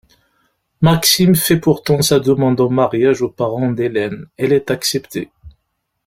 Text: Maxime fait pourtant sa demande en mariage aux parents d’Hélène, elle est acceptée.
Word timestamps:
Maxime 0.81 1.35
fait 1.35 1.59
pourtant 1.59 2.01
sa 2.01 2.19
demande 2.19 2.59
en 2.59 2.71
mariage 2.71 3.21
aux 3.21 3.29
parents 3.29 3.69
d’Hélène, 3.71 4.25
elle 4.35 4.51
est 4.51 4.71
acceptée. 4.71 5.29